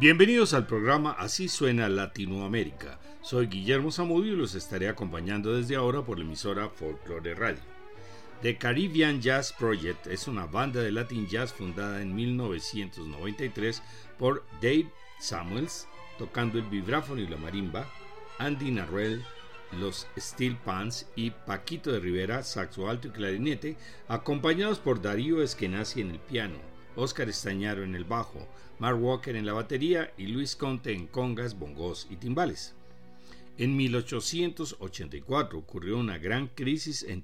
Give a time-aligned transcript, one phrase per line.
[0.00, 2.98] Bienvenidos al programa Así suena Latinoamérica.
[3.20, 7.60] Soy Guillermo Zamudio y los estaré acompañando desde ahora por la emisora Folklore Radio.
[8.40, 13.82] The Caribbean Jazz Project es una banda de Latin Jazz fundada en 1993
[14.18, 15.86] por Dave Samuels,
[16.16, 17.86] tocando el vibráfono y la marimba,
[18.38, 19.22] Andy Narrell,
[19.78, 23.76] los Steel Pans y Paquito de Rivera, saxo alto y clarinete,
[24.08, 28.46] acompañados por Darío Eskenazi en el piano, Oscar Estañaro en el bajo,
[28.78, 32.74] Mark Walker en la batería y Luis Conte en congas, bongos y timbales.
[33.58, 37.22] En 1884 ocurrió una gran crisis en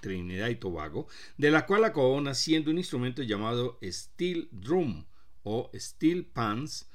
[0.00, 5.04] Trinidad y Tobago, de la cual acabó naciendo un instrumento llamado steel drum
[5.42, 6.88] o steel pans,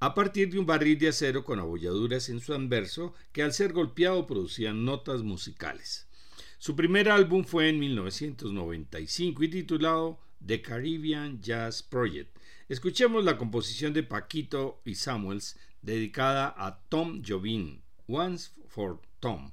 [0.00, 3.72] a partir de un barril de acero con abolladuras en su anverso que al ser
[3.72, 6.08] golpeado producían notas musicales.
[6.58, 13.92] Su primer álbum fue en 1995 y titulado The Caribbean Jazz Project, Escuchemos la composición
[13.92, 19.50] de Paquito y Samuels dedicada a Tom Jobin, Once for Tom.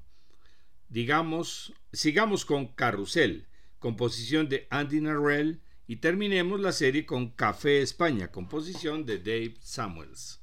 [0.88, 3.48] Digamos, sigamos con Carrusel,
[3.80, 10.41] composición de Andy Narrell, y terminemos la serie con Café España, composición de Dave Samuels.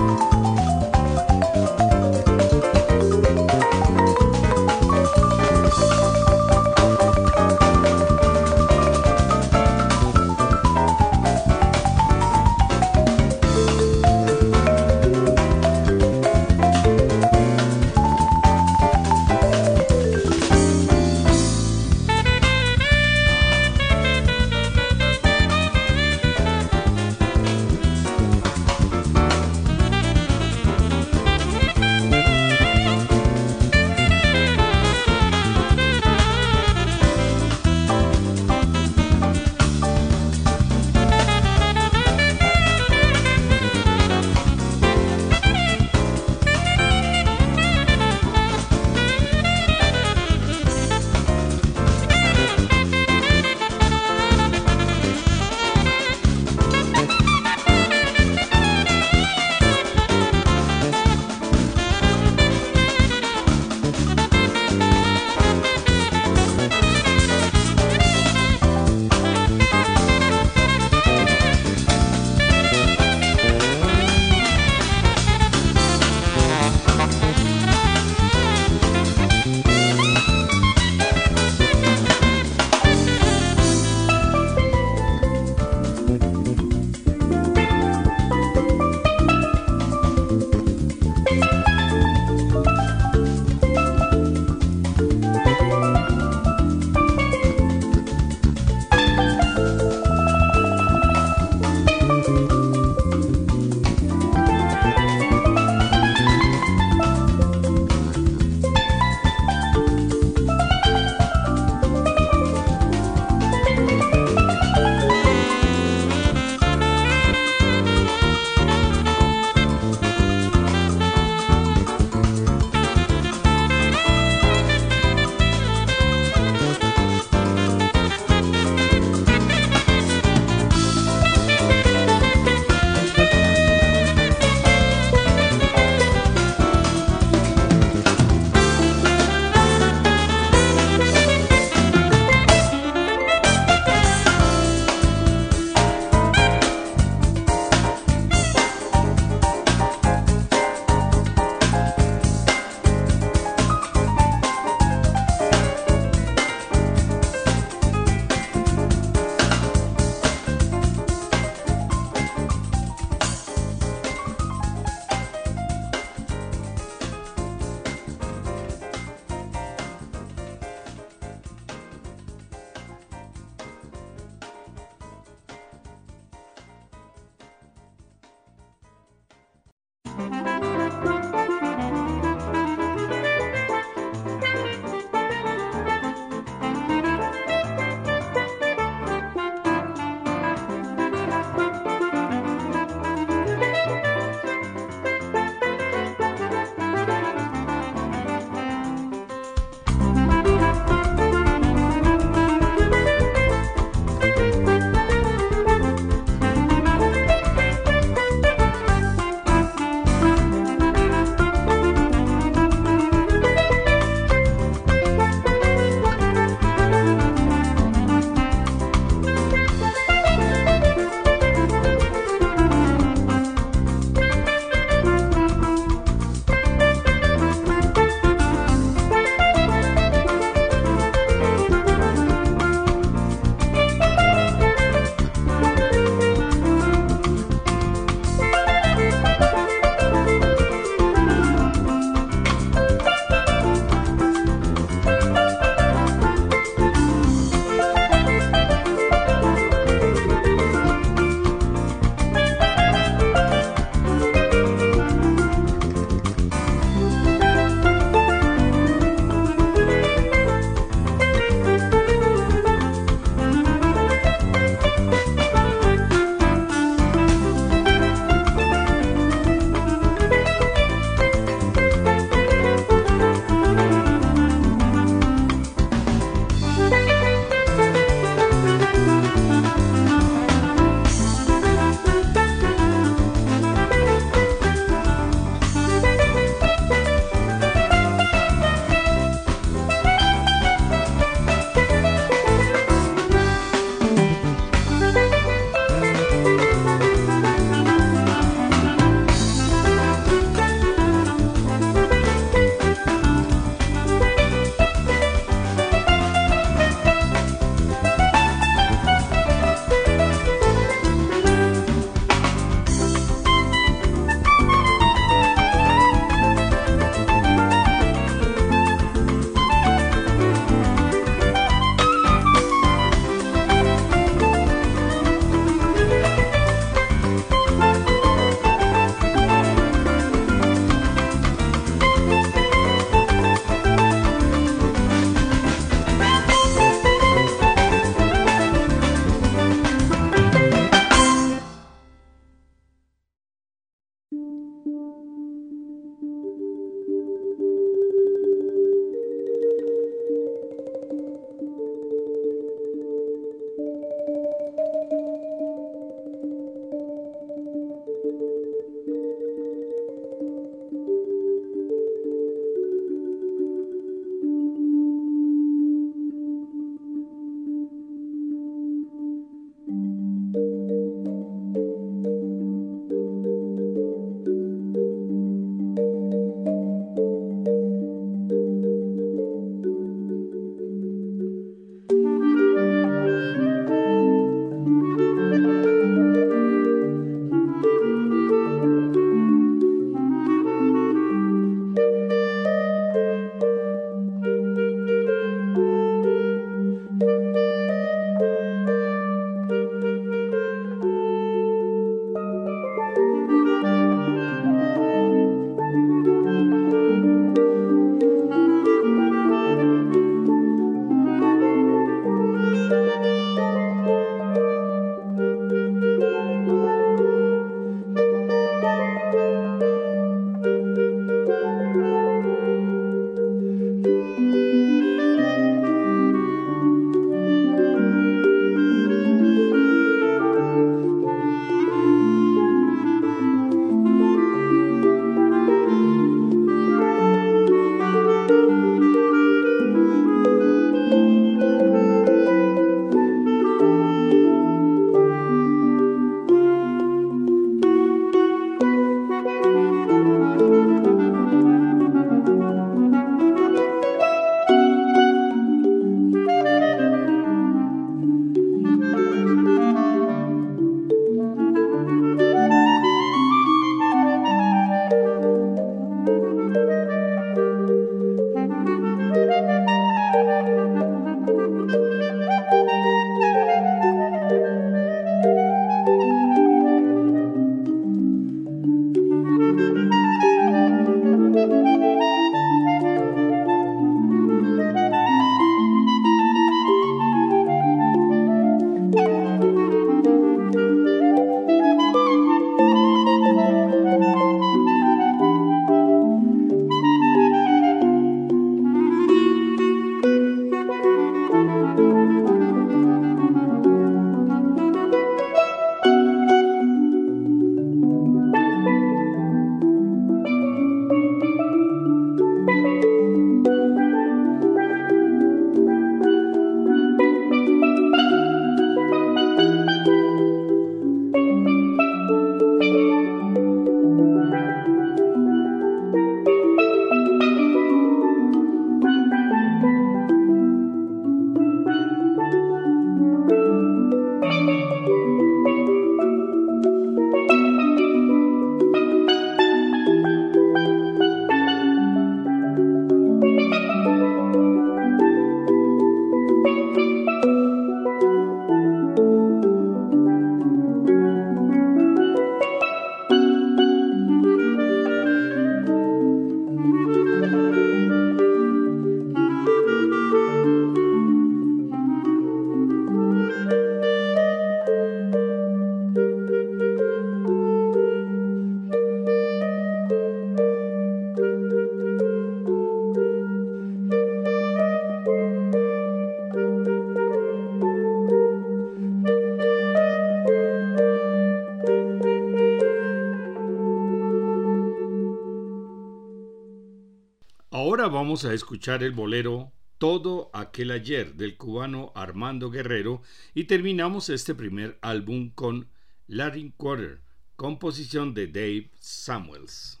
[588.34, 593.22] Vamos a escuchar el bolero Todo aquel ayer del cubano Armando Guerrero
[593.54, 595.86] y terminamos este primer álbum con
[596.26, 597.20] Larry Quarter,
[597.54, 600.00] composición de Dave Samuels.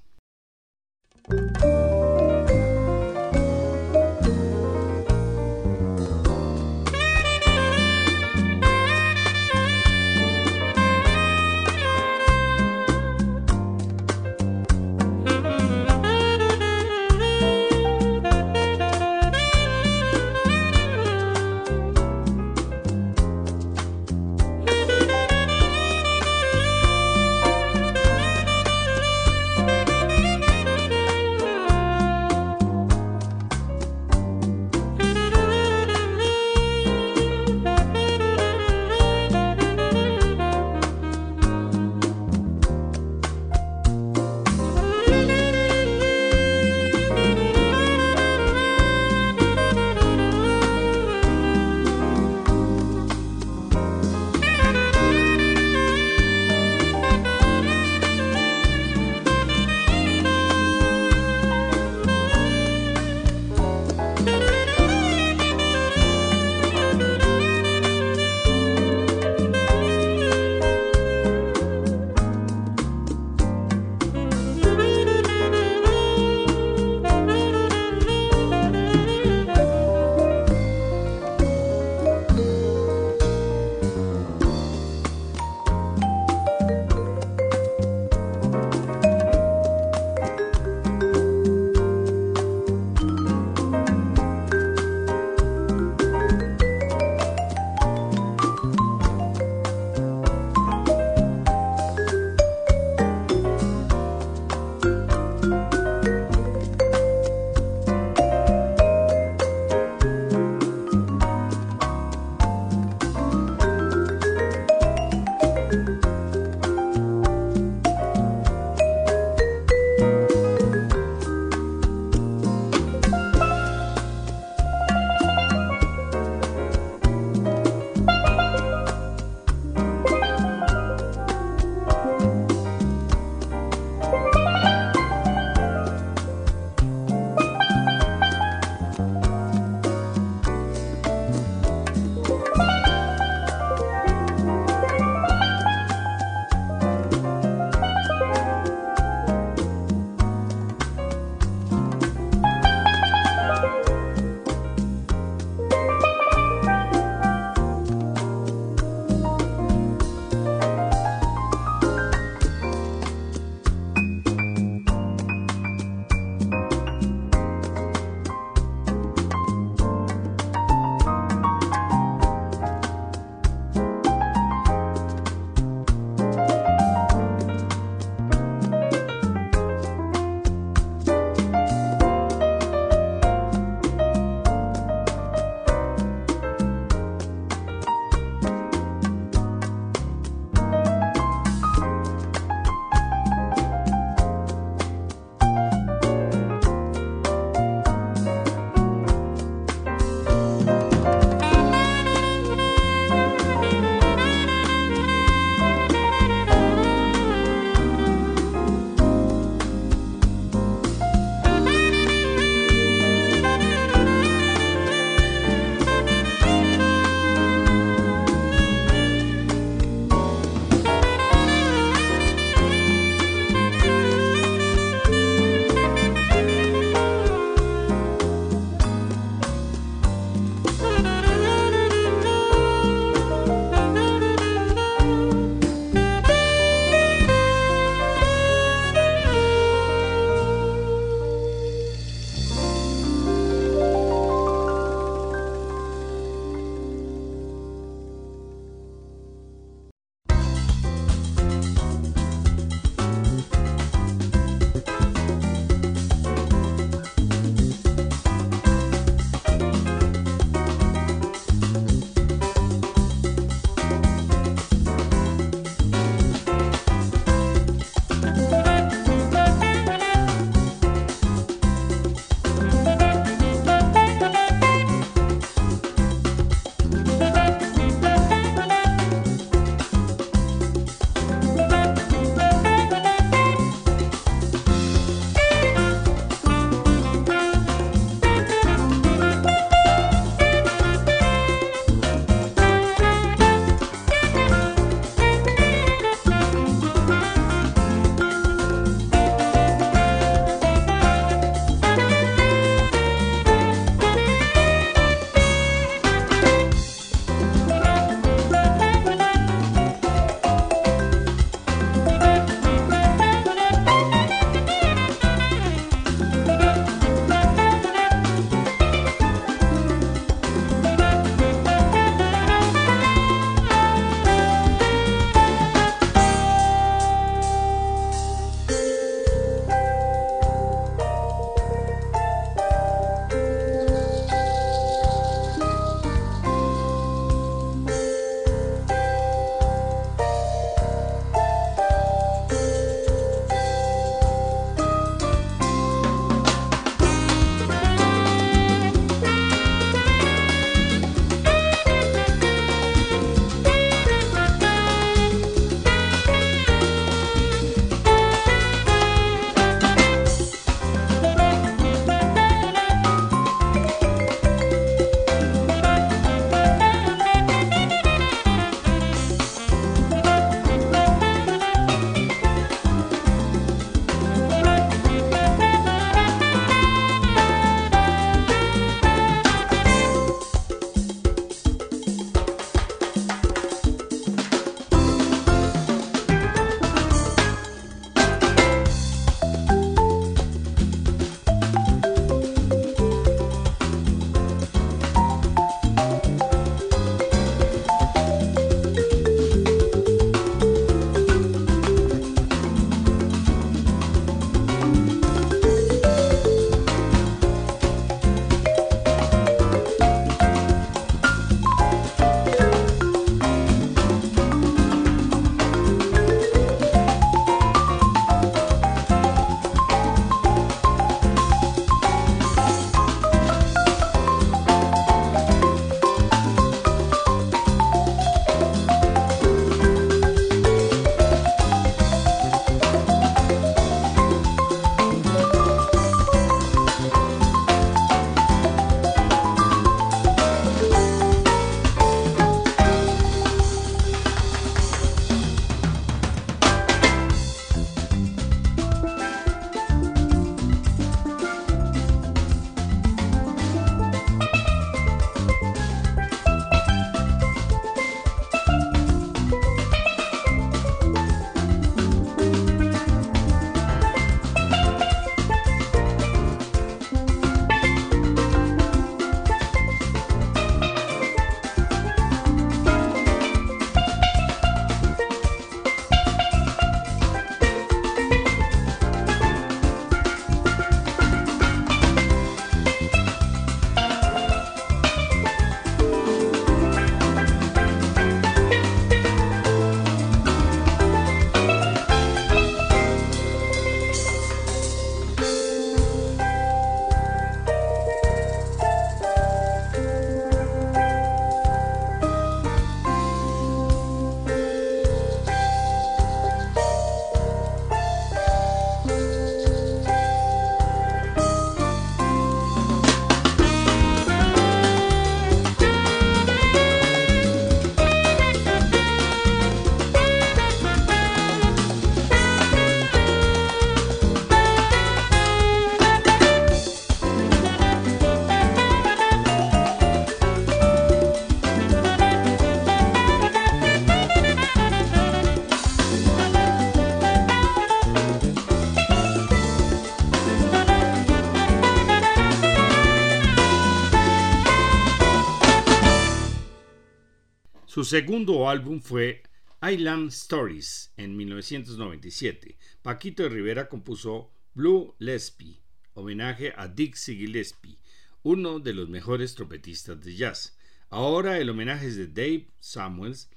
[548.04, 549.42] Su segundo álbum fue
[549.80, 552.76] Island Stories en 1997.
[553.00, 555.80] Paquito de Rivera compuso Blue Lespi,
[556.12, 557.96] homenaje a Dixie Gillespie,
[558.42, 560.76] uno de los mejores trompetistas de jazz.
[561.08, 563.48] Ahora el homenaje es de Dave Samuels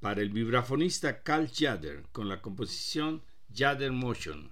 [0.00, 3.22] para el vibrafonista Carl Jader con la composición
[3.54, 4.50] Jader Motion.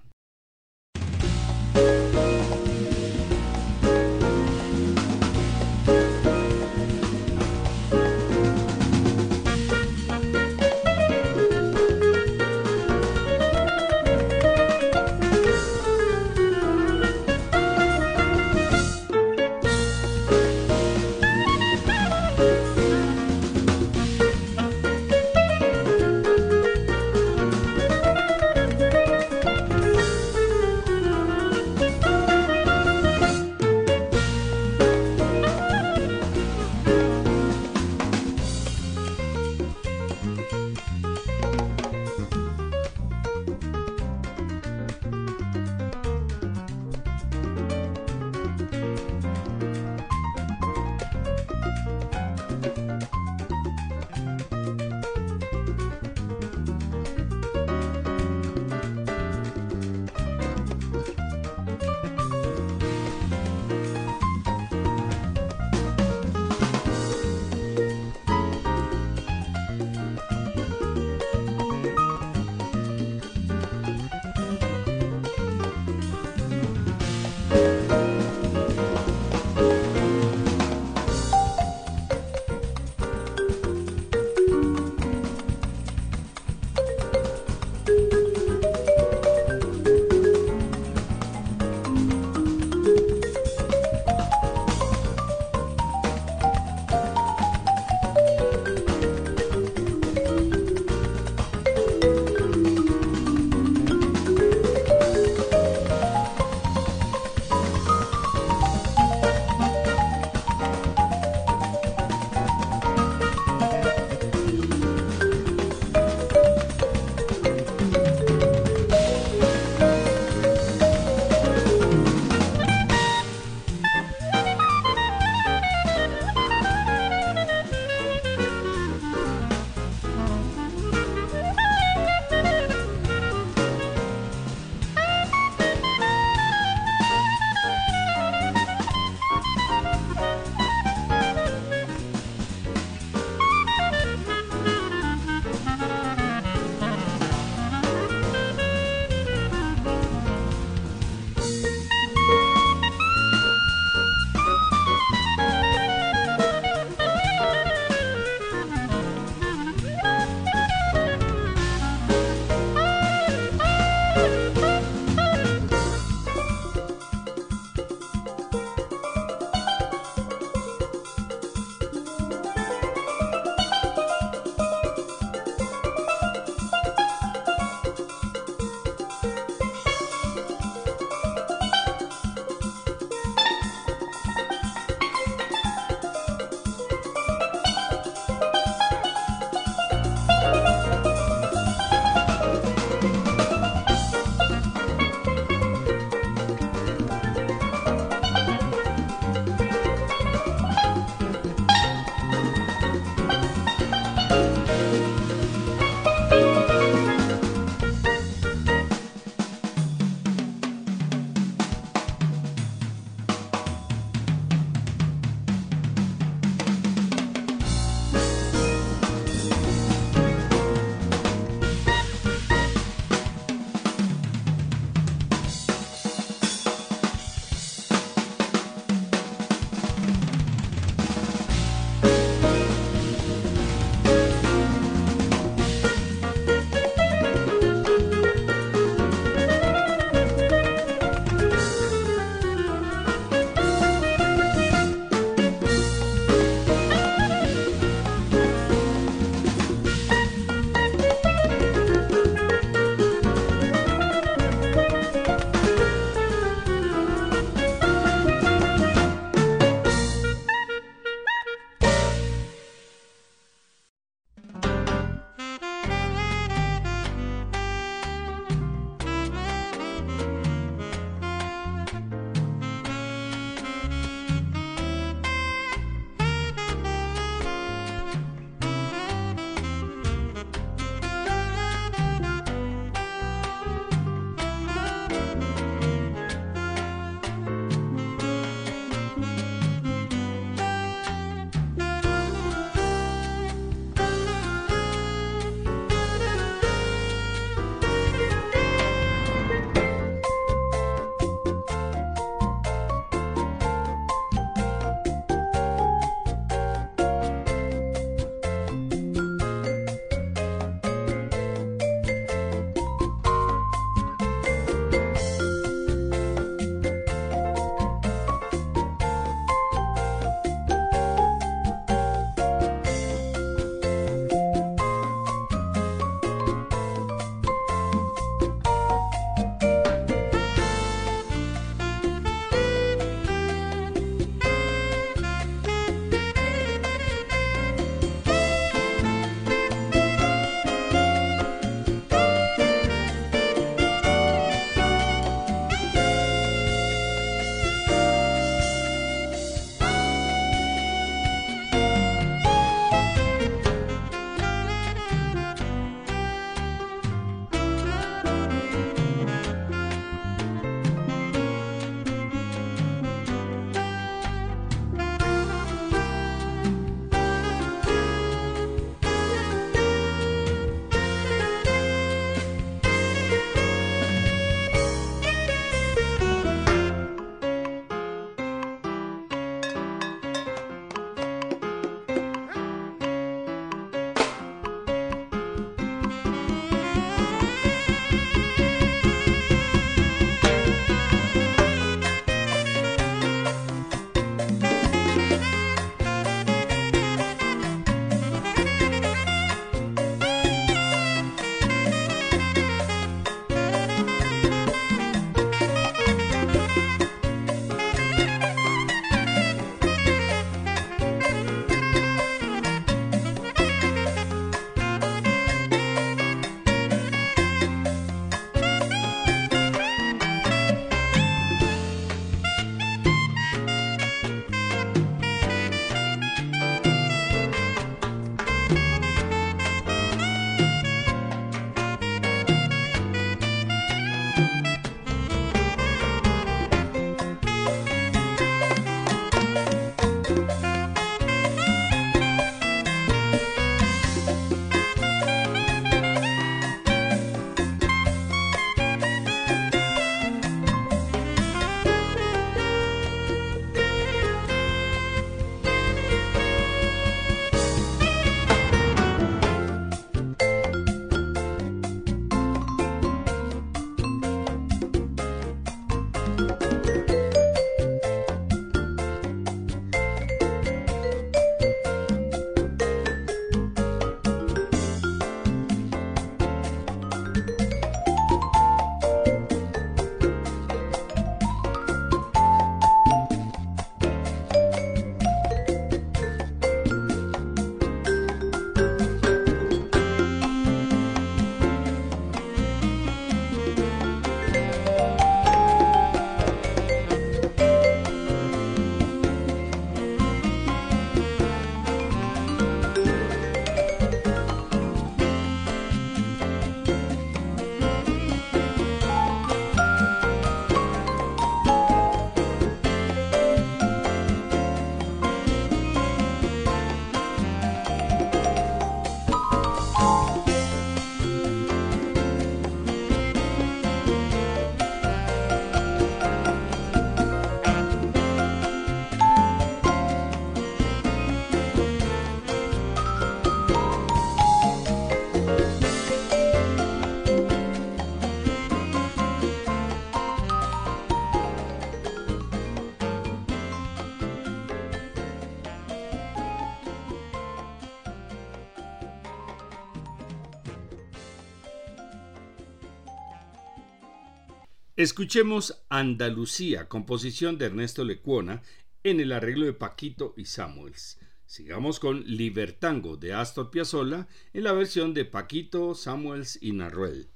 [555.03, 558.61] Escuchemos Andalucía, composición de Ernesto Lecuona,
[559.03, 561.19] en el arreglo de Paquito y Samuels.
[561.45, 567.32] Sigamos con Libertango de Astor Piazzolla en la versión de Paquito, Samuels y Narruel.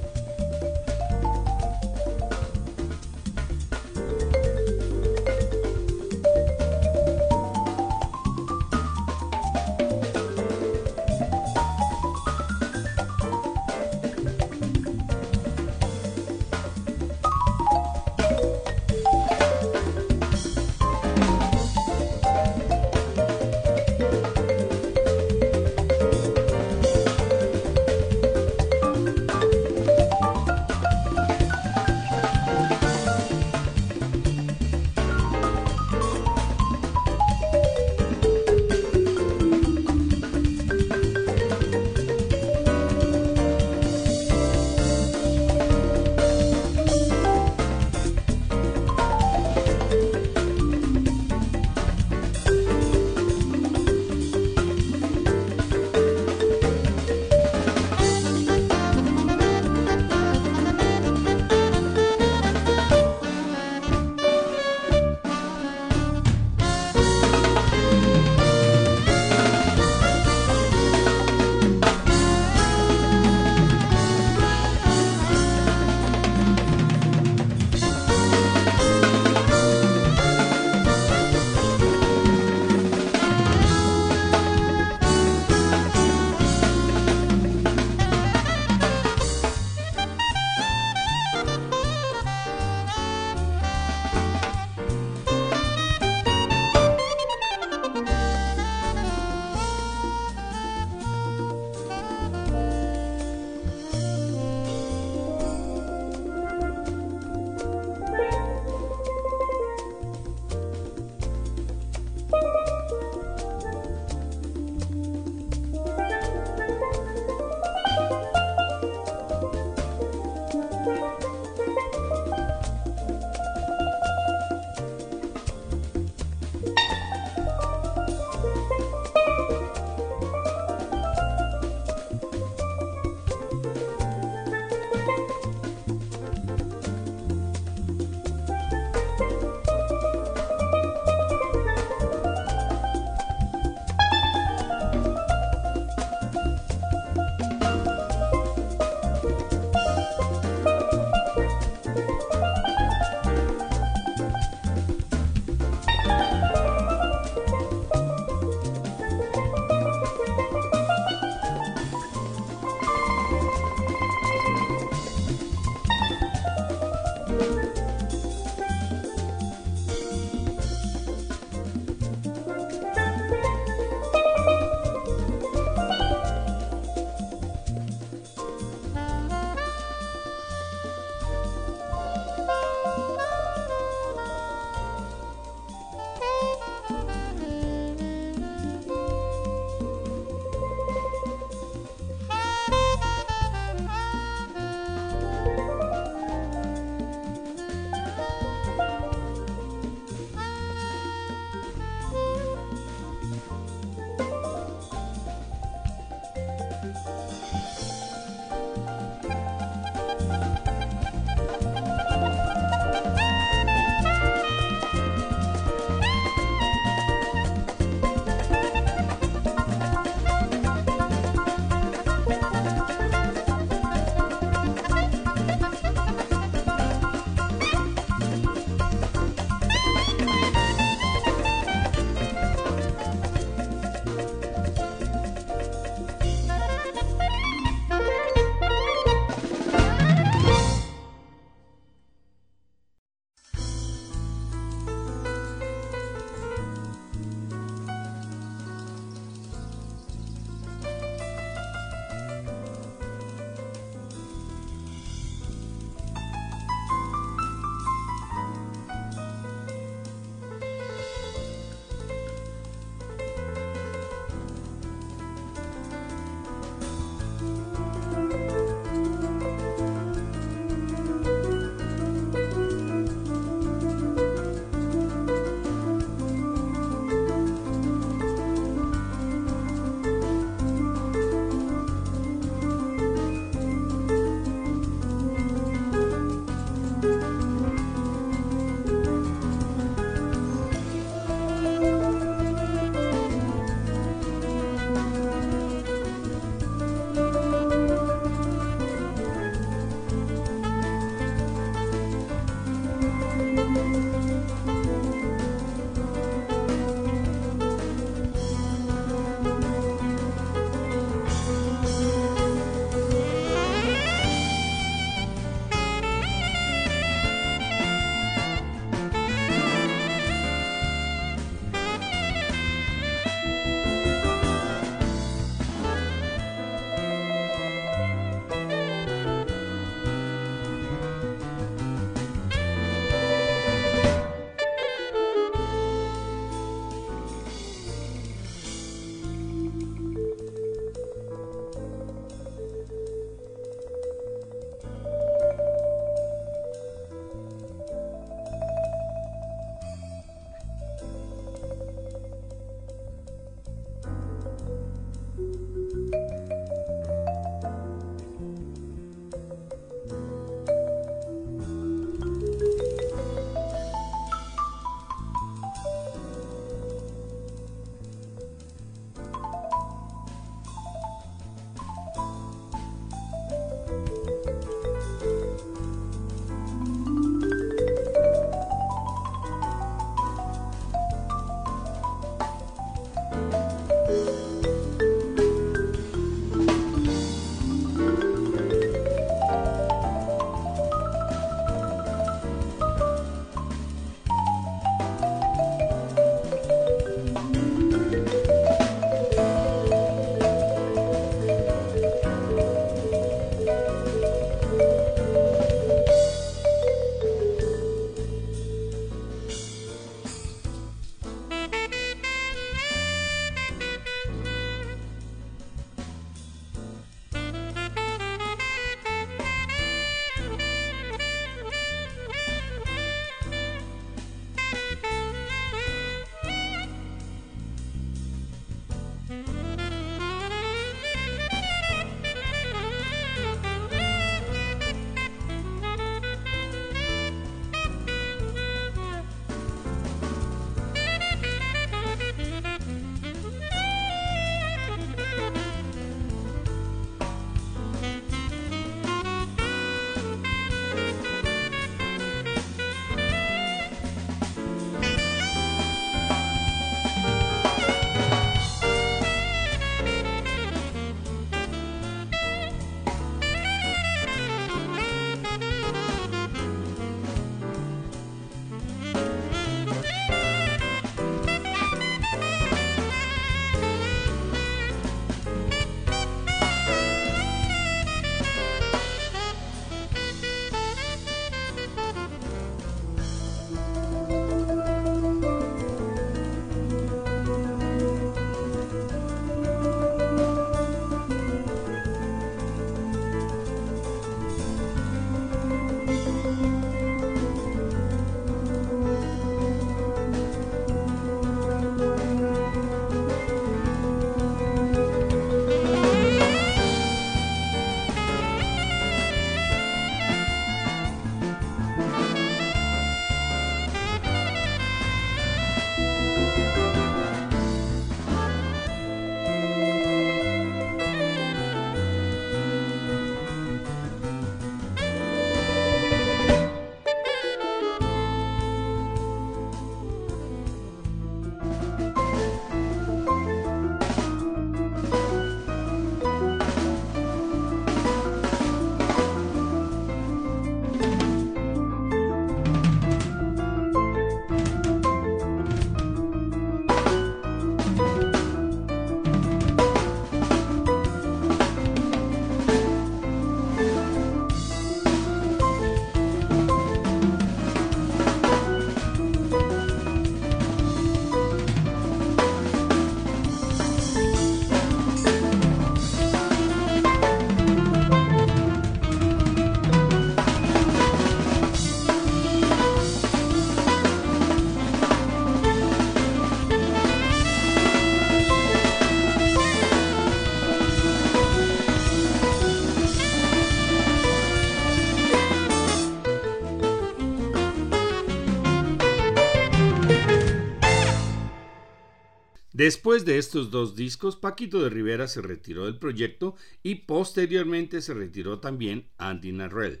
[592.74, 598.14] Después de estos dos discos, Paquito de Rivera se retiró del proyecto y posteriormente se
[598.14, 600.00] retiró también Andy Narrell.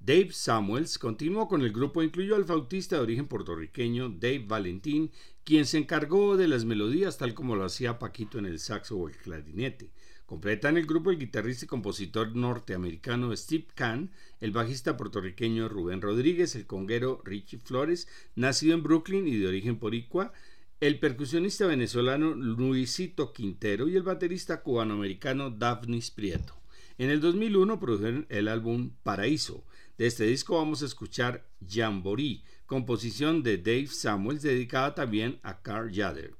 [0.00, 5.10] Dave Samuels continuó con el grupo e incluyó al flautista de origen puertorriqueño Dave Valentín,
[5.44, 9.08] quien se encargó de las melodías tal como lo hacía Paquito en el saxo o
[9.08, 9.90] el clarinete.
[10.24, 14.10] Completan el grupo el guitarrista y compositor norteamericano Steve Kahn,
[14.40, 19.78] el bajista puertorriqueño Rubén Rodríguez, el conguero Richie Flores, nacido en Brooklyn y de origen
[19.78, 20.32] poricua,
[20.80, 26.54] el percusionista venezolano Luisito Quintero y el baterista cubanoamericano Daphnis Prieto.
[26.98, 29.64] En el 2001 produjeron el álbum Paraíso.
[29.98, 35.94] De este disco vamos a escuchar Jamboree, composición de Dave Samuels dedicada también a Carl
[35.94, 36.34] Jader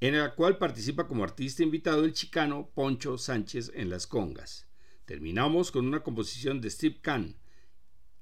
[0.00, 4.66] en la cual participa como artista invitado el chicano Poncho Sánchez en las congas.
[5.04, 7.36] Terminamos con una composición de Steve Kahn,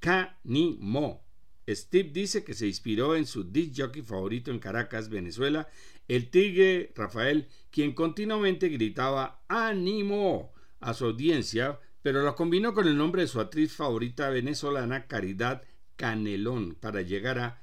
[0.00, 1.24] Ka Ni Mo.
[1.68, 5.68] Steve dice que se inspiró en su disc jockey favorito en Caracas, Venezuela,
[6.08, 10.52] el tigre Rafael, quien continuamente gritaba ¡Ánimo!
[10.80, 15.62] a su audiencia, pero lo combinó con el nombre de su actriz favorita venezolana, Caridad
[15.96, 17.62] Canelón, para llegar a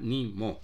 [0.00, 0.60] Mo.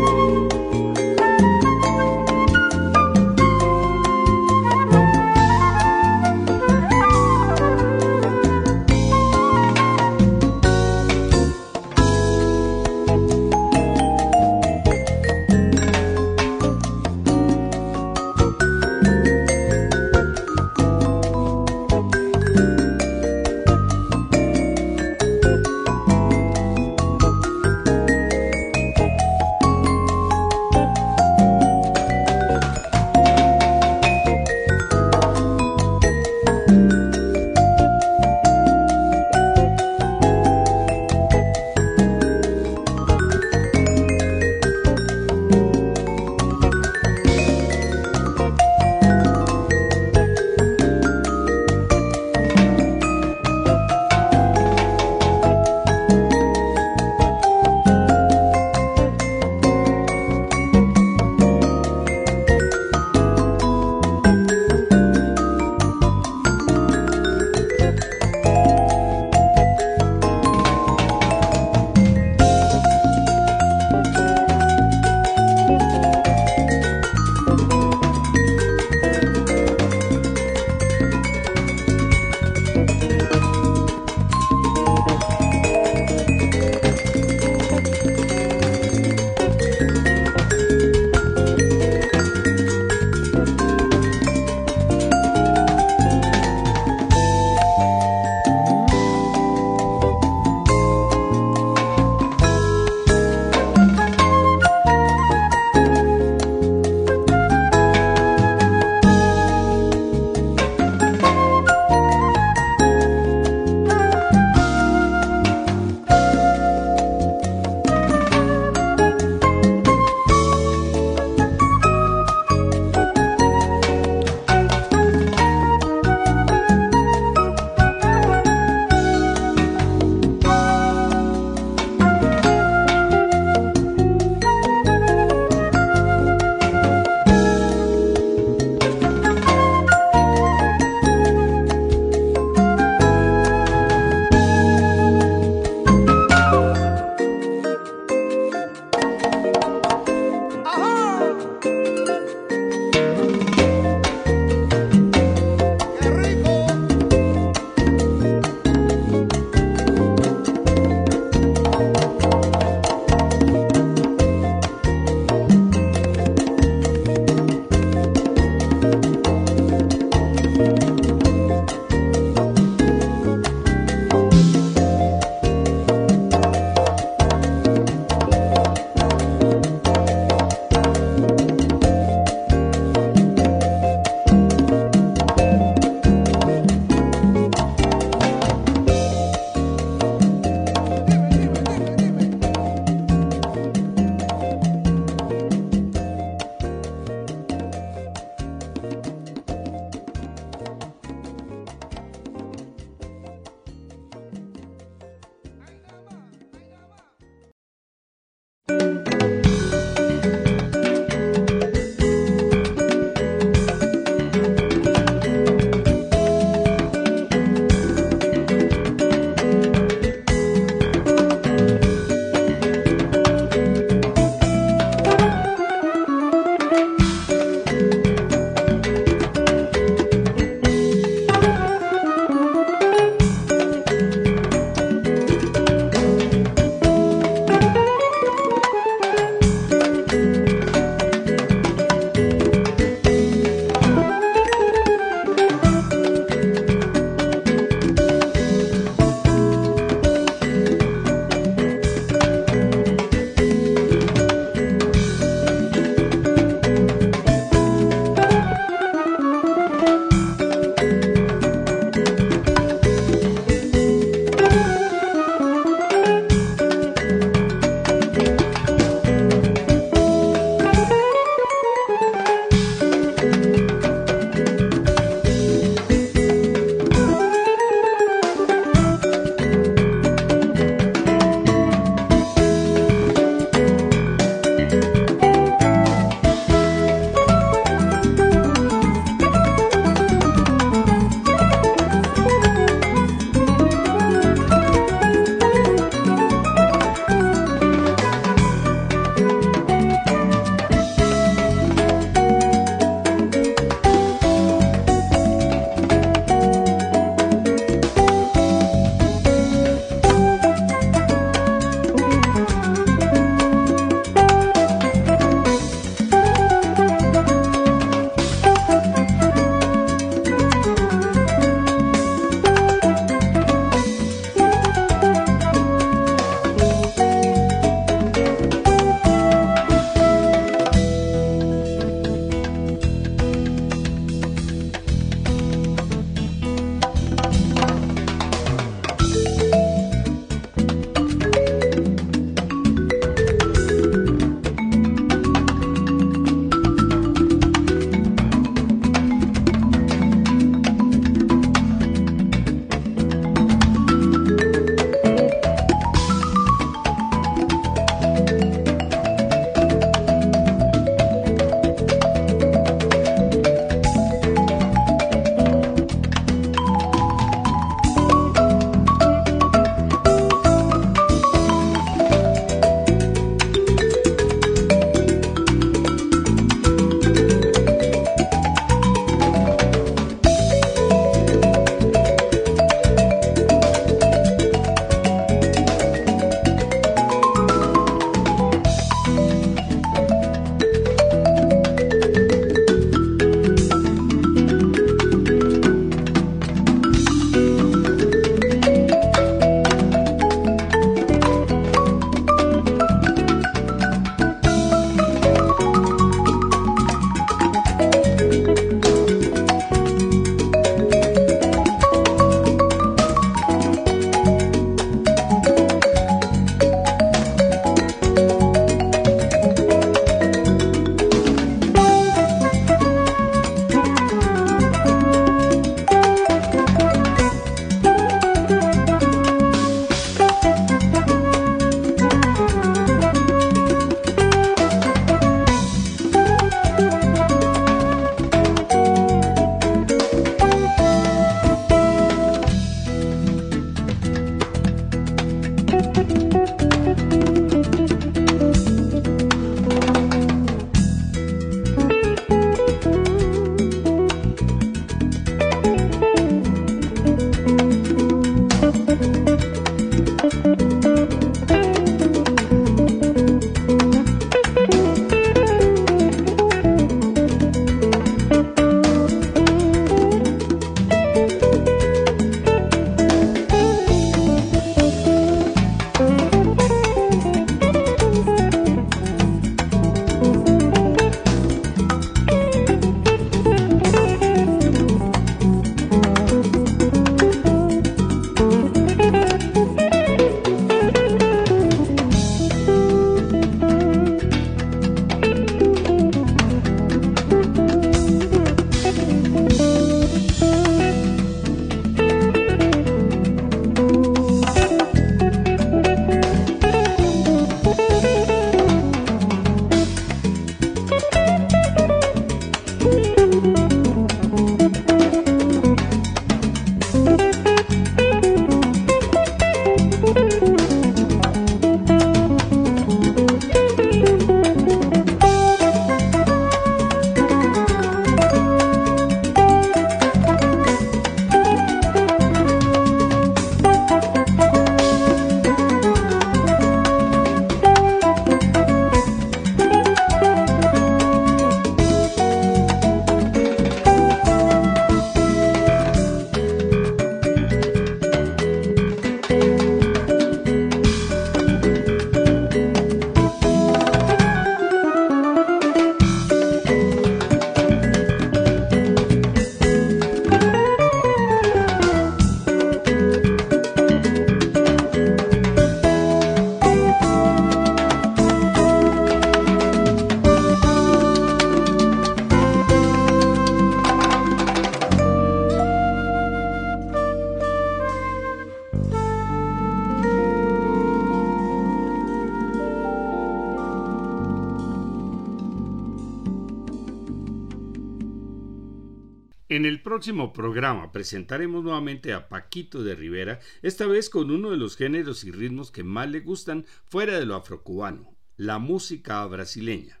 [590.00, 595.24] Próximo programa presentaremos nuevamente a Paquito de Rivera, esta vez con uno de los géneros
[595.24, 600.00] y ritmos que más le gustan fuera de lo afrocubano, la música brasileña.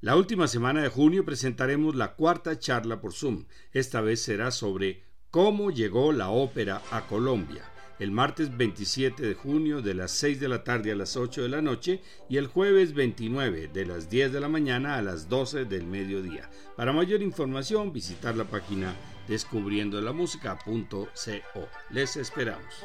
[0.00, 3.46] La última semana de junio presentaremos la cuarta charla por Zoom.
[3.72, 5.02] Esta vez será sobre
[5.32, 7.68] cómo llegó la ópera a Colombia
[7.98, 11.48] el martes 27 de junio de las 6 de la tarde a las 8 de
[11.48, 15.64] la noche y el jueves 29 de las 10 de la mañana a las 12
[15.64, 16.48] del mediodía.
[16.76, 18.94] Para mayor información visitar la página
[19.28, 21.08] descubriendolamusica.co.
[21.90, 22.84] Les esperamos.